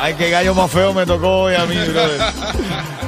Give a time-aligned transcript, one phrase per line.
[0.00, 2.20] Ay, qué gallo más feo me tocó hoy a mí, brother.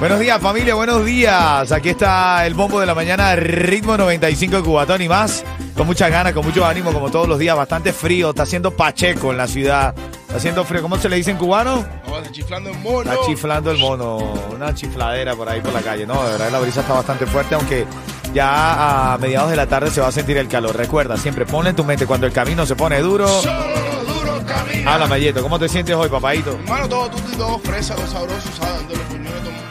[0.01, 1.71] buenos días, familia, buenos días.
[1.73, 5.45] Aquí está el bombo de la mañana, ritmo 95 de Cubatón y más.
[5.77, 7.55] Con muchas ganas, con mucho ánimo, como todos los días.
[7.55, 9.95] Bastante frío, está haciendo pacheco en la ciudad.
[10.23, 10.81] Está haciendo frío.
[10.81, 11.85] ¿Cómo se le dice en cubano?
[12.09, 13.13] Vamos chiflando en mono.
[13.13, 14.17] Está chiflando el mono.
[14.55, 16.07] Una chifladera por ahí por la calle.
[16.07, 17.87] No, de verdad la brisa está bastante fuerte, aunque
[18.33, 20.75] ya a mediados de la tarde se va a sentir el calor.
[20.75, 23.29] Recuerda, siempre ponle en tu mente cuando el camino se pone duro.
[24.65, 24.95] Camina.
[24.95, 26.53] Habla, Mayeto, ¿cómo te sientes hoy, papadito?
[26.53, 28.75] Hermano, todo tutti, todo fresa, todo sabroso, ¿sabes?
[28.77, 29.67] Dándole puñuelos, todo.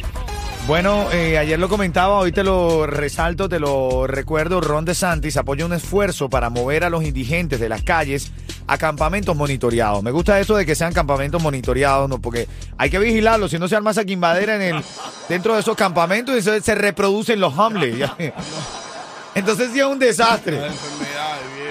[0.65, 4.61] Bueno, eh, ayer lo comentaba, hoy te lo resalto, te lo recuerdo.
[4.61, 8.31] Ron DeSantis apoya un esfuerzo para mover a los indigentes de las calles
[8.65, 10.01] a campamentos monitoreados.
[10.03, 12.21] Me gusta eso de que sean campamentos monitoreados, ¿no?
[12.21, 12.47] porque
[12.77, 13.51] hay que vigilarlos.
[13.51, 14.83] Si no se arma esa quimbadera en el,
[15.27, 18.09] dentro de esos campamentos, y se, reproducen los homeless.
[19.35, 20.61] Entonces sí es un desastre.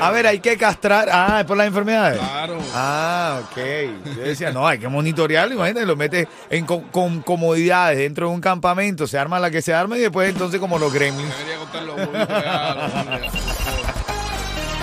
[0.00, 1.08] A ver, hay que castrar.
[1.12, 2.18] Ah, es por las enfermedades.
[2.18, 2.58] Claro.
[2.74, 3.56] Ah, ok.
[4.16, 5.54] Yo decía, no, hay que monitorearlo.
[5.54, 9.62] Imagínate, lo metes en co- con comodidades dentro de un campamento, se arma la que
[9.62, 11.32] se arma y después entonces como los gremlins.
[11.38, 13.30] Debería contar los bonitos regalos, hombre.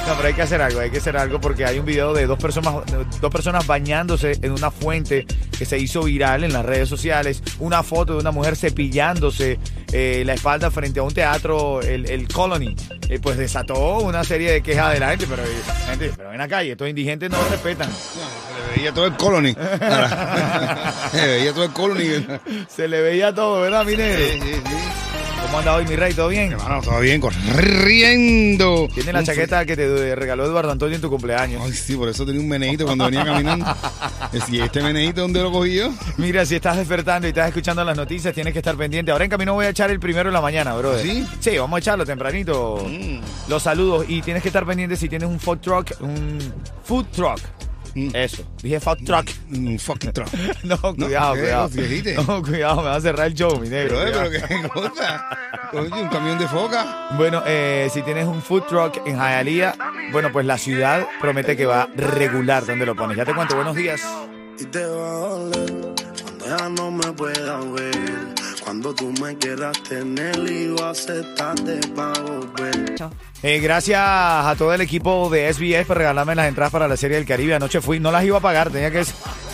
[0.08, 2.26] No, pero hay que hacer algo, hay que hacer algo porque hay un video de
[2.26, 2.74] dos personas,
[3.22, 7.44] dos personas bañándose en una fuente que se hizo viral en las redes sociales.
[7.60, 9.60] Una foto de una mujer cepillándose
[9.92, 12.76] eh, la espalda frente a un teatro, el, el Colony.
[13.10, 15.48] Eh, pues desató una serie de quejas de la gente, pero, eh,
[15.88, 17.90] gente, pero en la calle, estos indigentes no lo respetan.
[17.90, 19.54] No, se le veía todo el colony.
[21.12, 22.26] se le veía todo el colony.
[22.68, 24.26] Se le veía todo, ¿verdad, mi negro?
[24.26, 24.99] Sí, sí, sí.
[25.50, 26.14] ¿Cómo anda hoy, mi rey?
[26.14, 26.52] ¿Todo bien?
[26.52, 28.88] Hermano, todo bien, corriendo.
[28.94, 31.64] Tiene la chaqueta que te regaló Eduardo Antonio en tu cumpleaños.
[31.66, 33.66] Ay, sí, por eso tenía un meneíto cuando venía caminando.
[34.52, 35.92] ¿Y este meneíto dónde lo cogí yo?
[36.18, 39.12] Mira, si estás despertando y estás escuchando las noticias, tienes que estar pendiente.
[39.12, 41.04] Ahora en camino voy a echar el primero en la mañana, brother.
[41.04, 41.26] ¿Sí?
[41.40, 42.86] Sí, vamos a echarlo tempranito.
[42.88, 43.50] Mm.
[43.50, 44.06] Los saludos.
[44.08, 46.38] Y tienes que estar pendiente si tienes un food truck, un
[46.84, 47.40] food truck.
[48.08, 48.16] Mm.
[48.16, 48.44] Eso.
[48.62, 49.30] Dije food truck.
[49.52, 50.30] Un fucking truck.
[50.64, 51.70] No, cuidado, cuidado.
[52.28, 53.98] No, cuidado, me va a cerrar el show, mi negro.
[54.04, 55.30] Pero, eh, pero qué cosa.
[55.74, 57.10] Oye, un camión de foca.
[57.18, 59.76] Bueno, eh, si tienes un food truck en Hialeah,
[60.12, 63.18] bueno, pues la ciudad promete que va regular donde lo pones.
[63.18, 64.02] Ya te cuento, buenos días.
[64.60, 65.74] Y te va a doler
[66.24, 68.29] cuando ya no me puedas ver.
[68.70, 72.98] Cuando tú me quieras tener y yo aceptarte para volver.
[73.42, 77.18] Eh, gracias a todo el equipo de SBS por regalarme las entradas para la Serie
[77.18, 77.56] del Caribe.
[77.56, 79.04] Anoche fui, no las iba a pagar, tenía que...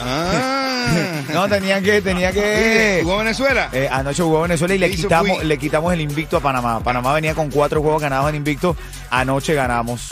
[0.01, 1.21] Ah.
[1.33, 2.99] No, tenía que, tenía que...
[3.03, 3.69] ¿Jugó Venezuela?
[3.71, 5.47] Eh, anoche jugó Venezuela y le quitamos, fui.
[5.47, 6.81] le quitamos el invicto a Panamá.
[6.81, 8.75] Panamá venía con cuatro juegos ganados en invicto.
[9.09, 10.09] Anoche ganamos.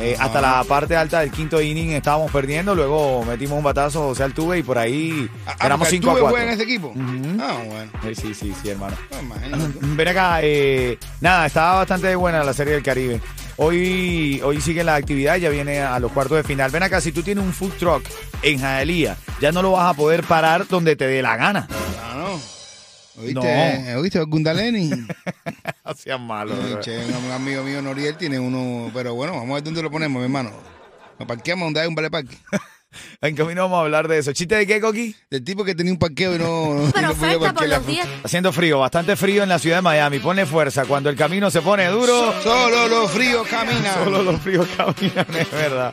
[0.00, 0.24] Eh, Ah.
[0.24, 2.74] Hasta la parte alta del quinto inning estábamos perdiendo.
[2.74, 6.20] Luego metimos un batazo José Altuve y por ahí Ah, ganamos porque 5 a Altuve
[6.20, 6.30] 4.
[6.30, 6.94] juega en este equipo?
[7.40, 7.90] Ah, bueno.
[8.04, 8.96] Eh, Sí, sí, sí, hermano.
[9.10, 9.78] No, imagínate.
[9.80, 13.20] Ven acá, eh, nada, estaba bastante buena la Serie del Caribe.
[13.60, 16.70] Hoy, hoy sigue la actividad, ya viene a los cuartos de final.
[16.70, 18.04] Ven acá, si tú tienes un food truck
[18.42, 21.66] en Jaelía, ya no lo vas a poder parar donde te dé la gana.
[22.00, 22.07] Ah,
[23.34, 23.40] no.
[23.40, 23.96] ¿Oíste?
[23.96, 24.20] ¿Oíste?
[24.22, 24.90] Gundaleni.
[25.84, 26.54] Hacían malo.
[26.80, 28.90] che, un amigo mío, Noriel, tiene uno.
[28.94, 30.52] Pero bueno, vamos a ver dónde lo ponemos, mi hermano.
[31.18, 32.36] Lo parqueamos donde hay un vale parque.
[33.20, 34.32] En camino vamos a hablar de eso.
[34.32, 35.14] ¿Chiste de qué, Coqui?
[35.30, 36.90] Del tipo que tenía un parqueo y no.
[36.94, 38.06] Pero no oferta por los días.
[38.24, 40.18] Haciendo frío, bastante frío en la ciudad de Miami.
[40.20, 40.84] Ponle fuerza.
[40.86, 44.04] Cuando el camino se pone duro, Solo los fríos caminan.
[44.04, 45.92] solo los fríos caminan, es verdad.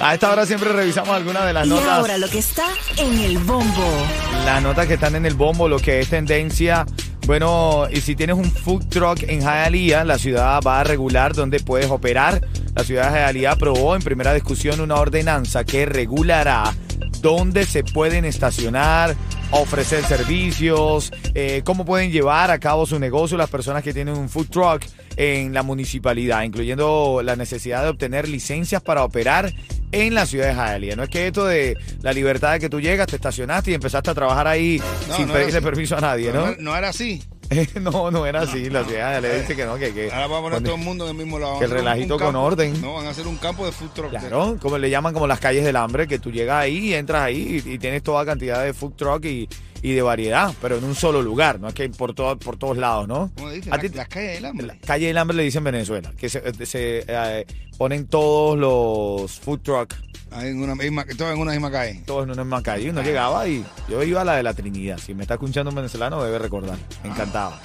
[0.00, 1.88] A esta hora siempre revisamos algunas de las Y notas.
[1.88, 2.66] ahora lo que está
[2.96, 4.06] en el bombo.
[4.44, 6.86] Las notas que están en el bombo, lo que es tendencia.
[7.26, 11.58] Bueno, y si tienes un food truck en Hialeah, la ciudad va a regular donde
[11.60, 12.40] puedes operar.
[12.74, 16.74] La ciudad de Hialeah aprobó en primera discusión una ordenanza que regulará
[17.20, 19.14] dónde se pueden estacionar,
[19.50, 24.28] ofrecer servicios, eh, cómo pueden llevar a cabo su negocio las personas que tienen un
[24.28, 24.84] food truck
[25.16, 29.52] en la municipalidad, incluyendo la necesidad de obtener licencias para operar
[29.92, 30.96] en la ciudad de Hialeah.
[30.96, 34.10] No es que esto de la libertad de que tú llegas, te estacionaste y empezaste
[34.10, 36.46] a trabajar ahí No, sin no pedirle permiso a nadie, ¿no?
[36.46, 37.22] No, no era así.
[37.80, 38.68] no, no era así.
[38.70, 40.84] La ciudad le dice que no, que, que, Ahora vamos a poner cuando- todo el
[40.84, 41.58] mundo en el mismo lado.
[41.58, 42.80] que el relajito con campo- orden.
[42.80, 44.10] No, van a hacer un campo de food truck.
[44.10, 47.62] Claro, como le llaman como las calles del hambre, que tú llegas ahí, entras ahí
[47.64, 49.48] y, y tienes toda cantidad de food truck y,
[49.84, 52.78] y de variedad, pero en un solo lugar, no es que por, todo, por todos
[52.78, 53.30] lados, ¿no?
[53.36, 54.66] ¿Cómo La- las calles del hambre.
[54.66, 57.44] La calle del hambre le dicen Venezuela, que se, se, eh,
[57.76, 59.94] ponen todos los food truck,
[60.30, 62.02] Ahí en una misma, todo en una misma calle.
[62.06, 62.90] todos en una misma calle.
[62.90, 64.96] Uno llegaba y yo iba a la de la Trinidad.
[64.98, 66.76] Si me está escuchando un venezolano, debe recordar.
[67.04, 67.60] Me encantaba.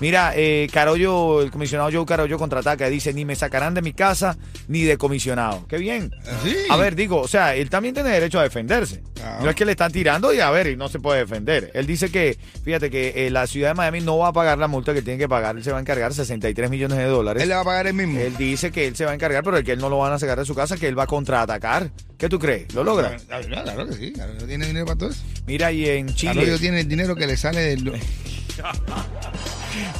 [0.00, 4.36] Mira, eh, Carollo, el comisionado Joe Carollo contraataca, dice, ni me sacarán de mi casa
[4.68, 5.66] ni de comisionado.
[5.66, 6.12] Qué bien.
[6.44, 6.56] Sí.
[6.70, 9.02] A ver, digo, o sea, él también tiene derecho a defenderse.
[9.14, 9.44] Claro.
[9.44, 11.72] No es que le están tirando y a ver, y no se puede defender.
[11.74, 14.68] Él dice que, fíjate que eh, la ciudad de Miami no va a pagar la
[14.68, 15.56] multa que tiene que pagar.
[15.56, 17.42] Él se va a encargar 63 millones de dólares.
[17.42, 18.20] Él le va a pagar el mismo.
[18.20, 20.18] Él dice que él se va a encargar, pero que él no lo van a
[20.18, 21.90] sacar de su casa, que él va a contraatacar.
[22.16, 22.72] ¿Qué tú crees?
[22.74, 23.16] ¿Lo logra?
[23.16, 24.12] Claro, claro que sí.
[24.12, 25.22] Claro, tiene dinero para todo eso.
[25.46, 27.92] Mira, y en Chile, Arroyo tiene el dinero que le sale del.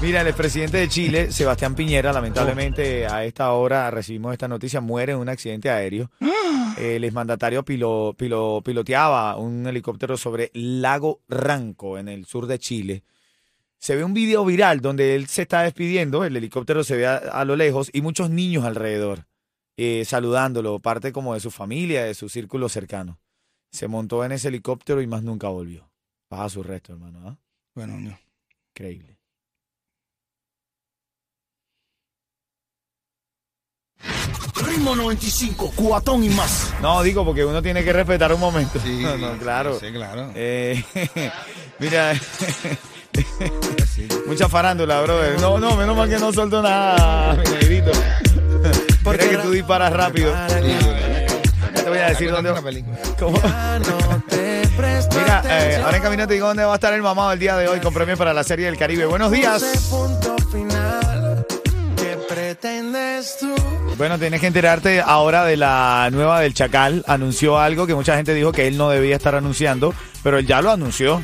[0.03, 5.13] mira, el expresidente de Chile, Sebastián Piñera, lamentablemente a esta hora recibimos esta noticia, muere
[5.13, 6.11] en un accidente aéreo.
[6.79, 13.03] El exmandatario pilo- pilo- piloteaba un helicóptero sobre Lago Ranco, en el sur de Chile.
[13.79, 17.17] Se ve un video viral donde él se está despidiendo, el helicóptero se ve a,
[17.17, 19.27] a lo lejos y muchos niños alrededor
[19.77, 23.19] eh, saludándolo, parte como de su familia, de su círculo cercano.
[23.73, 25.91] Se montó en ese helicóptero y más nunca volvió.
[26.31, 27.23] Baja su resto, hermano.
[27.29, 27.37] ¿ah?
[27.75, 28.17] Bueno, no.
[28.71, 29.18] Increíble.
[34.79, 36.73] Ritmo 95, cuatón y más.
[36.81, 38.79] No, digo porque uno tiene que respetar un momento.
[38.81, 39.77] Sí, no, no, claro.
[39.81, 40.31] Sí, claro.
[40.37, 40.85] Eh,
[41.81, 42.13] mira,
[44.29, 45.41] mucha farándula, brother.
[45.41, 47.91] No, no, menos mal que no soltó nada, mi negrito.
[49.03, 50.33] Porque que tú disparas rápido.
[50.33, 52.53] Ya te voy a decir dónde.
[52.53, 52.97] Una película.
[53.19, 53.37] ¿Cómo?
[55.17, 57.57] Mira, eh, ahora en camino te digo dónde va a estar el mamado el día
[57.57, 59.07] de hoy con premios para la Serie del Caribe.
[59.07, 59.61] Buenos días.
[61.97, 63.57] ¿qué pretendes tú?
[63.99, 67.05] Bueno, tienes que enterarte ahora de la nueva del Chacal.
[67.09, 69.93] Anunció algo que mucha gente dijo que él no debía estar anunciando,
[70.23, 71.21] pero él ya lo anunció.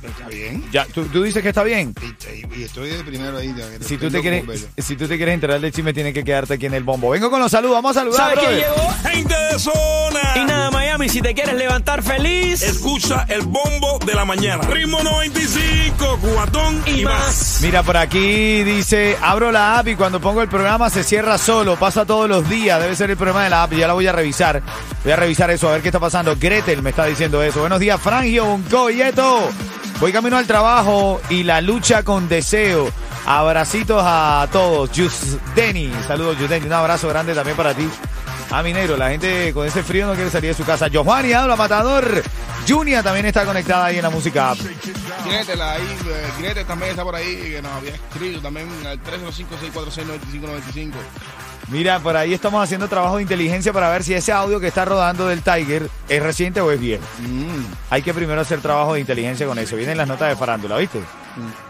[0.00, 0.64] Pero está bien.
[0.72, 1.94] Ya, ¿tú, tú dices que está bien?
[2.02, 3.54] Y, y estoy de primero ahí.
[3.56, 4.44] ya, que Si tú, te quieres,
[4.76, 7.10] si tú te quieres enterar del chisme, tienes que quedarte aquí en el bombo.
[7.10, 8.34] Vengo con los saludos, vamos a saludar.
[8.34, 8.88] ¿Sabes quién llegó?
[9.08, 9.55] Gente de
[11.06, 14.62] Miami, si te quieres levantar feliz Escucha el bombo de la mañana.
[14.66, 17.60] Ritmo 95, cuatón y, y más.
[17.62, 21.76] Mira, por aquí dice, abro la app y cuando pongo el programa se cierra solo,
[21.76, 24.06] pasa todos los días, debe ser el problema de la app y ya la voy
[24.06, 24.62] a revisar.
[25.02, 26.34] Voy a revisar eso, a ver qué está pasando.
[26.38, 27.60] Gretel me está diciendo eso.
[27.60, 29.48] Buenos días, Frangio, un colleto.
[30.00, 32.90] Voy camino al trabajo y la lucha con deseo.
[33.26, 34.90] Abracitos a todos.
[34.90, 37.88] Just Denny, saludos Just Un abrazo grande también para ti.
[38.50, 40.86] Ah, minero, la gente con ese frío no quiere salir de su casa.
[40.92, 42.22] Johanny habla, matador.
[42.66, 44.58] Junia también está conectada ahí en la música app.
[45.24, 50.92] Gretel ahí, eh, Gretel también está por ahí, que nos había escrito también al 305-646-9595.
[51.68, 54.84] Mira, por ahí estamos haciendo trabajo de inteligencia para ver si ese audio que está
[54.84, 57.02] rodando del Tiger es reciente o es viejo.
[57.18, 57.64] Mm.
[57.90, 59.74] Hay que primero hacer trabajo de inteligencia con eso.
[59.74, 61.00] Vienen las notas de farándula, ¿viste?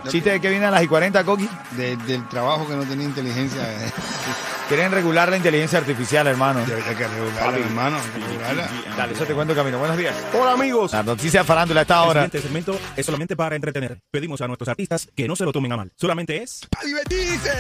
[0.09, 1.49] Chiste de que vienen a las y 40, Coqui.
[1.73, 3.63] De- del trabajo que no tenía inteligencia.
[4.69, 6.59] Quieren regular la inteligencia artificial, hermano.
[6.59, 6.67] Hay
[6.97, 7.99] que regularla, hermano.
[7.99, 8.69] hay que regularla.
[8.97, 9.79] Dale, eso te cuento camino.
[9.79, 10.15] Buenos días.
[10.35, 10.93] Hola amigos.
[10.93, 14.01] La noticia de farándula a esta El siguiente segmento es solamente para entretener.
[14.11, 15.93] Pedimos a nuestros artistas que no se lo tomen a mal.
[15.95, 17.51] Solamente es ¡Para divertirse!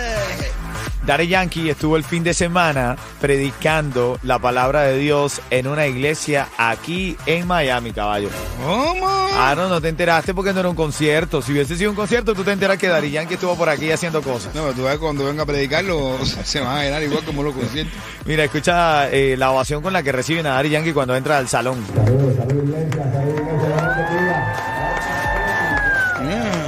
[1.06, 6.48] Daddy Yankee estuvo el fin de semana predicando la palabra de Dios en una iglesia
[6.58, 8.28] aquí en Miami, caballo.
[8.64, 9.06] ¿Cómo?
[9.08, 11.40] Ah, no, no te enteraste porque no era un concierto.
[11.42, 14.20] Si hubiese sido un concierto, tú te enteras que Daddy Yankee estuvo por aquí haciendo
[14.20, 14.52] cosas.
[14.52, 17.94] No, pero tú ves cuando venga a predicarlo, se van a igual como los conciertos.
[18.24, 21.48] Mira, escucha eh, la ovación con la que reciben a Daddy Yankee cuando entra al
[21.48, 21.78] salón.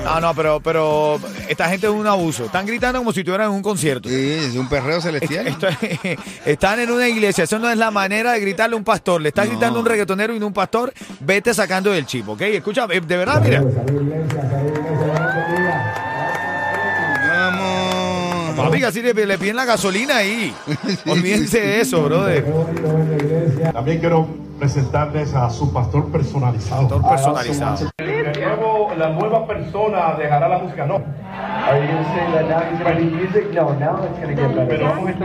[0.05, 2.47] No, no, pero, pero esta gente es un abuso.
[2.47, 4.09] Están gritando como si estuvieran en un concierto.
[4.09, 4.15] Sí,
[4.49, 5.47] es un perreo celestial.
[5.47, 5.69] Esto-
[6.47, 9.21] están en una iglesia, eso no es la manera de gritarle a un pastor.
[9.21, 9.53] Le estás No.
[9.53, 12.41] gritando a un reggaetonero y no a un pastor, vete sacando del chip, ¿ok?
[12.43, 13.63] Escucha, eh, de verdad, mira.
[18.65, 20.55] Papi, así le, le piden la gasolina ahí.
[21.07, 22.45] Olvídense de eso, brother.
[23.73, 24.27] También quiero
[24.59, 26.89] presentarles a su pastor personalizado.
[27.01, 27.91] Pastor personalizado.
[27.99, 31.01] El nuevo- la nueva persona dejará la música, no.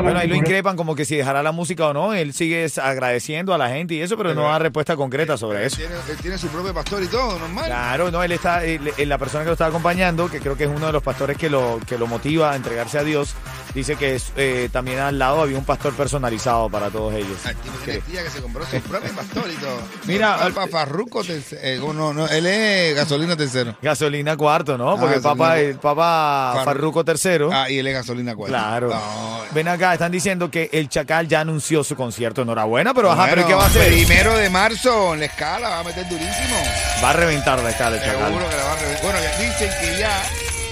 [0.04, 2.14] Bueno, ahí lo increpan como que si dejará la música o no.
[2.14, 5.66] Él sigue agradeciendo a la gente y eso, pero no da respuesta concreta sobre Él
[5.66, 5.78] eso.
[5.78, 7.66] tiene, él tiene su propio pastor y todo, normal.
[7.66, 10.64] Claro, no, él está, él- él- la persona que lo está acompañando, que creo que
[10.66, 13.36] es uno de los pastores que lo, que lo motiva a entregarse a Dios,
[13.74, 17.38] Dice que eh, también al lado había un pastor personalizado para todos ellos.
[17.46, 19.78] El tipo tiene tía que se compró su propio pastor y todo.
[20.06, 21.62] Mira, al Farruco tercero.
[21.64, 23.76] Eh, no, no, él es gasolina tercero.
[23.82, 24.98] Gasolina cuarto, ¿no?
[24.98, 27.50] Porque Ah, el papá, gasolina- el Farru- Farruco tercero.
[27.52, 28.52] Ah, y él es gasolina cuarto.
[28.54, 28.90] Claro.
[28.90, 32.44] No, Ven acá, están diciendo que el Chacal ya anunció su concierto.
[32.44, 33.88] Enhorabuena, pero ajá, pero Bueno, ¿qué va a hacer?
[33.92, 36.56] Primero de marzo en la escala va a meter durísimo.
[37.04, 38.26] Va a reventar la escala el Chacal.
[38.28, 39.04] Seguro que la va a reventar.
[39.04, 40.24] Bueno, ya dicen que ya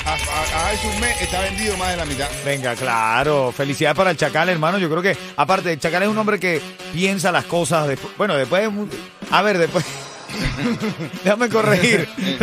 [0.05, 2.29] hace un mes está vendido más de la mitad.
[2.45, 3.51] Venga, claro.
[3.55, 4.77] Felicidades para el Chacal, hermano.
[4.77, 6.61] Yo creo que, aparte, el Chacal es un hombre que
[6.93, 8.15] piensa las cosas después.
[8.17, 8.69] Bueno, después.
[9.29, 9.85] A ver, después.
[11.23, 12.07] Déjame corregir.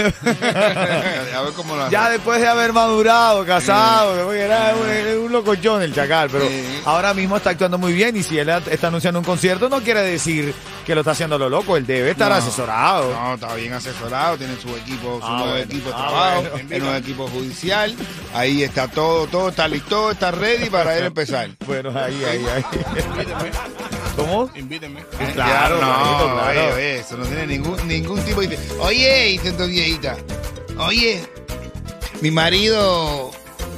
[1.36, 4.74] a ver cómo lo Ya después de haber madurado, casado, era
[5.20, 6.46] un, locochón el Chacal, pero
[6.84, 10.00] ahora mismo está actuando muy bien y si él está anunciando un concierto no quiere
[10.02, 10.54] decir
[10.86, 13.12] que lo está haciendo lo loco, él debe estar No, asesorado.
[13.12, 15.64] No, está bien asesorado, tiene su equipo, su Ah, nuevo bueno.
[15.64, 16.68] equipo de Ah, trabajo, bueno.
[16.70, 17.94] el nuevo equipo judicial.
[18.34, 21.50] Ahí está todo, todo está listo, está ready para él empezar.
[21.66, 22.64] Bueno, ahí, ahí, ahí.
[24.18, 24.50] ¿Cómo?
[25.32, 26.48] Claro, no, manito, claro.
[26.50, 28.58] oye, oye, eso no tiene ningún, ningún tipo de...
[28.80, 30.18] Oye, dicen dos viejitas,
[30.76, 31.24] oye,
[32.20, 33.30] mi marido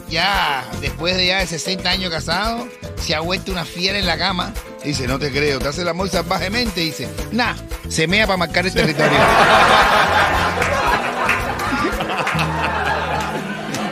[0.08, 2.66] ya, después de ya de 60 años casado,
[2.96, 4.52] se ha vuelto una fiera en la cama.
[4.82, 6.80] Dice, no te creo, te hace el amor salvajemente.
[6.80, 7.54] Dice, nah,
[7.88, 9.18] se mea para marcar el territorio.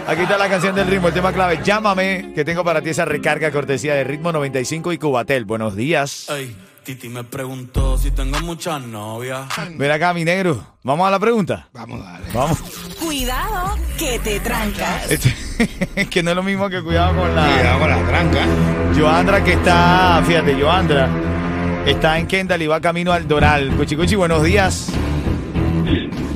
[0.09, 1.61] Aquí está la canción del ritmo, el tema clave.
[1.63, 5.45] Llámame, que tengo para ti esa recarga cortesía de Ritmo 95 y Cubatel.
[5.45, 6.31] Buenos días.
[6.31, 9.47] Ey, Titi me preguntó si tengo muchas novias.
[9.77, 10.65] Ven acá, mi negro.
[10.83, 11.69] ¿Vamos a la pregunta?
[11.75, 12.25] Vamos, dale.
[12.33, 12.59] Vamos.
[12.99, 15.11] Cuidado que te trancas.
[15.11, 17.45] Este- que no es lo mismo que cuidado con la...
[17.47, 18.47] Cuidado con la tranca.
[18.99, 21.11] Joandra que está, fíjate, Joandra
[21.85, 23.77] está en Kendall y va camino al Doral.
[23.77, 24.91] Cuchicuchi, buenos días.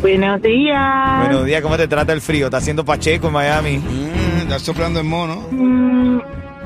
[0.03, 1.21] Buenos días.
[1.21, 2.47] Buenos días, ¿cómo te trata el frío?
[2.47, 3.79] ¿Está haciendo Pacheco en Miami?
[3.79, 5.47] Mm, está soplando el mono.
[5.53, 6.19] Mm.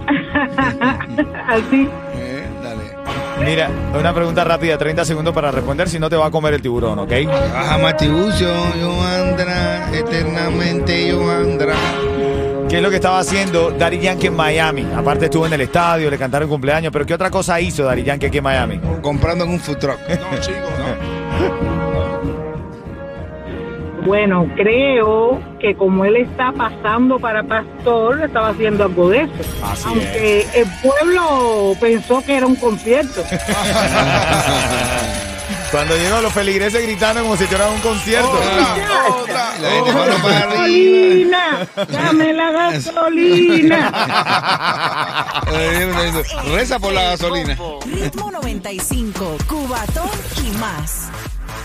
[1.47, 1.87] Así.
[2.15, 2.83] Eh, dale.
[3.45, 6.63] Mira, una pregunta rápida, 30 segundos para responder, si no te va a comer el
[6.63, 7.13] tiburón, ¿ok?
[7.27, 8.49] Baja Matibucio,
[8.83, 11.75] Joandra, eternamente Joandra.
[12.71, 14.87] ¿Qué es lo que estaba haciendo Daddy Yankee en Miami?
[14.97, 18.27] Aparte estuvo en el estadio, le cantaron cumpleaños, pero ¿qué otra cosa hizo Daddy Yankee
[18.27, 18.81] aquí en Miami?
[19.03, 19.99] Comprando en un food truck.
[20.09, 21.96] No, chicos, no.
[24.07, 29.33] Bueno, creo que como él está pasando para pastor, estaba haciendo algo de eso.
[29.65, 33.25] Así Aunque el pueblo pensó que era un concierto.
[35.73, 38.31] Cuando llegó los feligreses gritando como si fuera un concierto.
[38.31, 39.59] Otra.
[39.59, 39.69] La
[40.23, 43.93] para gasolina, dame la gasolina.
[46.53, 47.57] Reza por la gasolina.
[47.85, 50.09] Ritmo 95, Cubatón
[50.45, 51.11] y más.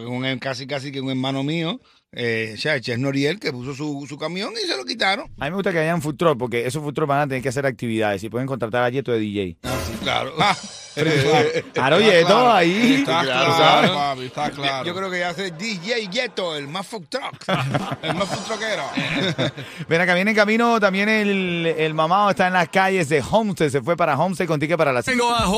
[0.08, 1.80] un- casi casi que un hermano mío,
[2.12, 5.26] eh, es Noriel, que puso su, su camión y se lo quitaron.
[5.38, 7.42] A mí me gusta que hayan food truck porque esos food truck van a tener
[7.42, 9.56] que hacer actividades y pueden contratar a Yeto de DJ.
[10.02, 10.32] Claro.
[11.72, 12.96] Claro, Yeto ahí.
[12.98, 14.84] Está Claro, papi, está claro.
[14.84, 17.44] Yo creo que ya hace DJ Yeto, el más food truck.
[18.02, 18.84] El más food truckero.
[19.88, 23.70] Ven acá, viene en camino también el, el mamado está en las calles de Homestead,
[23.70, 25.48] se fue para Homestead con ticket para la Tengo a